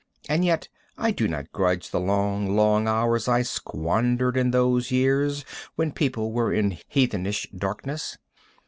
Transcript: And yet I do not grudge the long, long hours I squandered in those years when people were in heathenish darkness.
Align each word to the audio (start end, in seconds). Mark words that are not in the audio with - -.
And 0.27 0.43
yet 0.43 0.67
I 0.97 1.11
do 1.11 1.27
not 1.27 1.51
grudge 1.51 1.91
the 1.91 1.99
long, 1.99 2.55
long 2.55 2.87
hours 2.87 3.27
I 3.27 3.43
squandered 3.43 4.35
in 4.35 4.49
those 4.49 4.89
years 4.89 5.45
when 5.75 5.91
people 5.91 6.31
were 6.31 6.51
in 6.51 6.79
heathenish 6.87 7.47
darkness. 7.55 8.17